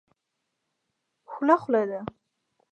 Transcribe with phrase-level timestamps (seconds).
[1.31, 1.99] خوله خوله ده.